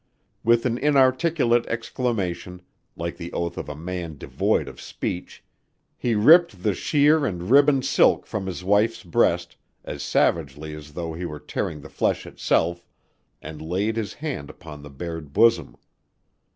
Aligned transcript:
With 0.43 0.65
an 0.65 0.79
inarticulate 0.79 1.67
exclamation, 1.67 2.63
like 2.97 3.17
the 3.17 3.31
oath 3.33 3.55
of 3.55 3.69
a 3.69 3.75
man 3.75 4.17
devoid 4.17 4.67
of 4.67 4.81
speech, 4.81 5.43
he 5.95 6.15
ripped 6.15 6.63
the 6.63 6.73
sheer 6.73 7.23
and 7.23 7.51
ribboned 7.51 7.85
silk 7.85 8.25
from 8.25 8.47
his 8.47 8.63
wife's 8.63 9.03
breast, 9.03 9.57
as 9.83 10.01
savagely 10.01 10.73
as 10.73 10.93
though 10.93 11.13
he 11.13 11.25
were 11.25 11.39
tearing 11.39 11.81
the 11.81 11.87
flesh 11.89 12.25
itself, 12.25 12.83
and 13.43 13.61
laid 13.61 13.95
his 13.95 14.15
hand 14.15 14.49
upon 14.49 14.81
the 14.81 14.89
bared 14.89 15.33
bosom. 15.33 15.77